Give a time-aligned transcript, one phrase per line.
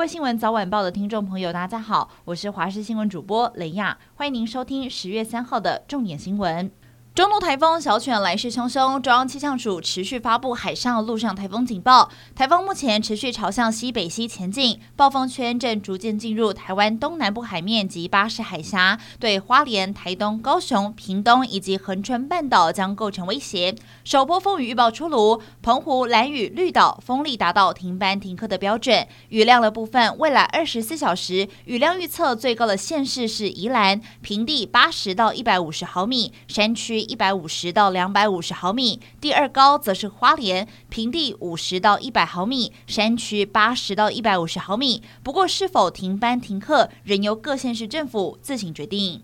[0.00, 6.70] 位新闻早晚报的听众朋友，大家好，我是华视新闻主播雷亚，欢迎您收听十月三号的重点新闻。
[7.12, 12.08] 中度台风小犬来势汹汹，中央气象署持续发布海上、陆上台风警报。
[12.36, 23.74] 台风目前持续朝向西北西前进，暴风圈正逐渐进入台湾东南部海面及巴士海峡，对花莲、台东、高雄、屏东以及恒春半岛将构成威胁。
[24.04, 29.08] 首波风雨预报出炉，澎湖、兰屿、绿岛风力达到停班停课的标准。
[29.30, 36.99] 雨量的部分，未来二十四小时雨量预测最高的县市是宜兰，平地八十到一百五十毫米，山区。
[37.02, 45.02] 一百五十到两百五十毫米，第二高则是花莲，平地五十到一百毫米，山区八十到一百五十毫米。
[45.22, 49.22] 不过，是否停班停课，仍由各县市政府自行决定。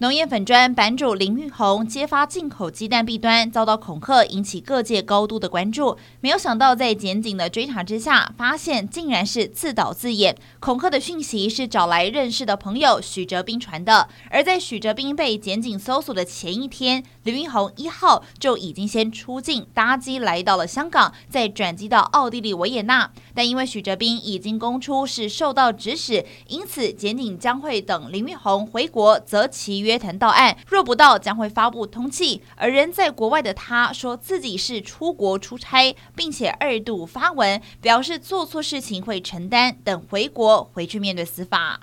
[0.00, 5.94] 农业粉砖版主林玉红揭发进口鸡蛋弊端，遭到恐吓，引起各界高度的关注。
[6.22, 10.34] 没有想到，在检警的追查之下，发现竟然是自导自演。
[10.58, 14.08] 恐吓的讯息是找来认识的朋友许哲斌传的。
[14.30, 23.12] 而在许哲斌被检警搜索的前一天，林玉红一号就已经先出境搭机来到了香港，再转机到奥地利维也纳。
[23.34, 29.89] 但因为许哲斌已经供出是受到指使，因此检警将会等林玉红回国择其约。
[29.90, 32.40] 约谈到案，若不到将会发布通缉。
[32.56, 41.80] 而人在国外的他说自己是出国出差，并且二度发文表示做错事情会承担，等回国回去面对司法。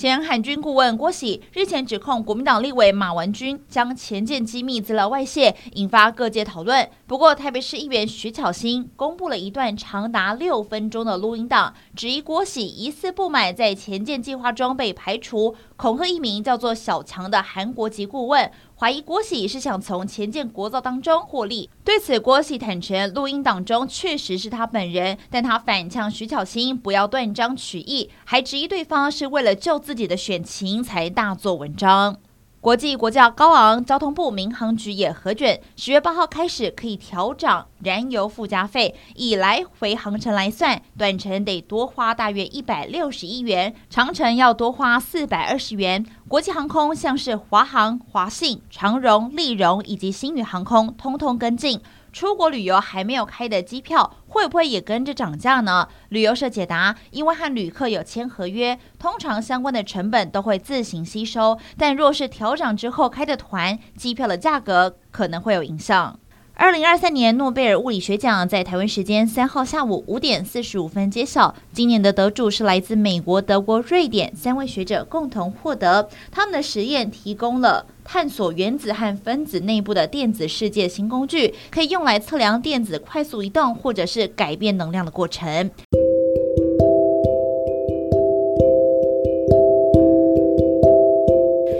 [0.00, 6.88] 前海军顾问郭喜日前指控国民党立委马文君将前舰机密资料外泄，引发各界讨论。
[7.06, 18.50] 不过，台北市议员徐巧芯公布了一段长达六分钟的录音档，质疑郭喜疑似不满在前舰计划中被排除，恐吓一名叫做小强的韩国籍顾问。
[18.80, 21.68] 怀疑郭喜是想从前建国造当中获利。
[21.84, 32.16] 对此，郭喜坦承录音档中确实是他本人，但他反呛徐巧芯不要断章取义，还质疑对方是为了救自己的选情才大做文章。
[32.60, 38.94] 国际国价高昂，交通部民航局也核准，十月八号开始可以调涨燃油附加费。
[39.14, 46.04] 以来回航程来算，短程得多花大约一百六十亿元，长程要多花四百二十元。
[46.28, 51.80] 国际航空像是华航、华信、长荣、立荣以及星宇航空，通通跟进。
[52.12, 55.88] 出国旅游还没有开的机票，会不会也跟着涨价呢？
[56.08, 61.58] 旅游社解答，因为和旅客有签合约，通常相关的成本都会自行吸收。
[61.76, 66.18] 但若是调涨之后开的团，机票的价格可能会有影响。
[66.60, 76.06] 二零二三年诺贝尔物理学奖在台湾时间三号下午五点四十五分揭晓，今年的得主是来自美国、德国、瑞典三位学者共同获得。
[76.30, 85.70] 他们的实验提供了探索原子和分子内部的电子世界新工具，可以用来测量电子快速移动或者是改变能量的过程。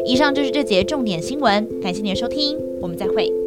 [0.07, 3.40] 以上就是这节重点新闻，感谢您的收听，我们再会。